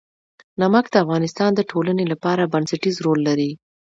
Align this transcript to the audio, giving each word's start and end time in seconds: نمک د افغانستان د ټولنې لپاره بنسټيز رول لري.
نمک 0.61 0.85
د 0.91 0.95
افغانستان 1.03 1.51
د 1.55 1.61
ټولنې 1.71 2.05
لپاره 2.11 2.49
بنسټيز 2.53 2.95
رول 3.05 3.19
لري. 3.27 3.51